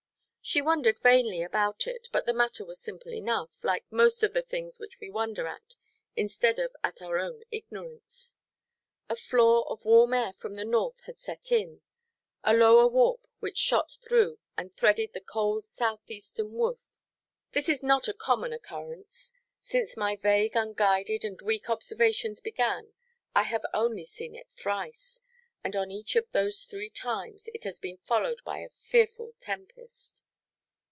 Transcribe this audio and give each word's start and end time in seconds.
She 0.43 0.59
wondered 0.61 0.99
vainly 0.99 1.43
about 1.43 1.87
it, 1.87 2.09
but 2.11 2.25
the 2.25 2.33
matter 2.33 2.65
was 2.65 2.81
simple 2.81 3.13
enough, 3.13 3.63
like 3.63 3.85
most 3.91 4.21
of 4.23 4.33
the 4.33 4.41
things 4.41 4.79
which 4.79 4.99
we 4.99 5.07
wonder 5.09 5.47
at, 5.47 5.75
instead 6.15 6.59
of 6.59 6.75
at 6.83 6.99
our 7.01 7.19
own 7.19 7.43
ignorance. 7.51 8.37
A 9.07 9.15
flaw 9.15 9.61
of 9.69 9.85
warm 9.85 10.13
air 10.15 10.33
from 10.33 10.55
the 10.55 10.65
north 10.65 11.01
had 11.01 11.19
set 11.21 11.51
in; 11.53 11.81
a 12.43 12.53
lower 12.55 12.87
warp 12.87 13.27
which 13.39 13.55
shot 13.57 13.91
through 14.03 14.39
and 14.57 14.73
threaded 14.75 15.13
the 15.13 15.21
cold 15.21 15.65
south–eastern 15.67 16.51
woof. 16.51 16.97
This 17.51 17.69
is 17.69 17.81
not 17.83 18.07
a 18.09 18.13
common 18.13 18.51
occurrence. 18.51 19.33
Since 19.61 19.95
my 19.95 20.15
vague, 20.17 20.55
unguided, 20.55 21.23
and 21.23 21.39
weak 21.41 21.69
observations 21.69 22.41
began, 22.41 22.91
I 23.33 23.43
have 23.43 23.63
only 23.75 24.05
seen 24.05 24.33
it 24.35 24.49
thrice. 24.49 25.21
And 25.63 25.75
on 25.77 25.91
each 25.91 26.15
of 26.17 26.31
those 26.31 26.63
three 26.63 26.89
times 26.89 27.47
it 27.53 27.63
has 27.63 27.79
been 27.79 27.97
followed 27.99 28.43
by 28.43 28.57
a 28.59 28.69
fearful 28.69 29.35
tempest. 29.39 30.23